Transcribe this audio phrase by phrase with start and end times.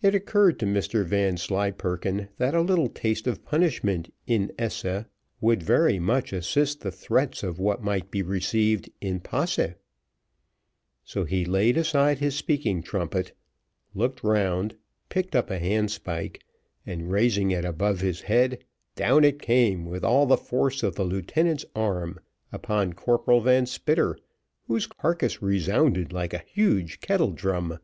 [0.00, 5.06] It occurred to Mr Vanslyperken that a little taste of punishment in esse
[5.40, 9.74] would very much assist the threats of what might be received in posse;
[11.02, 13.32] so he laid aside his speaking trumpet,
[13.92, 14.76] looked round,
[15.08, 16.44] picked up a handspike,
[16.86, 18.62] and raising it above his head,
[18.94, 22.20] down it came, with all the force of the lieutenant's arm,
[22.52, 24.16] upon Corporal Van Spitter,
[24.68, 27.80] whose carcass resounded like a huge kettle drum.